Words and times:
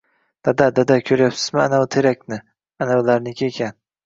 Dada, 0.47 0.69
dada, 0.79 0.97
koʻryapsizmi 1.09 1.61
anavi 1.65 1.91
terakni? 1.97 2.41
Anavilarniki 2.87 3.49
ekan. 3.53 3.79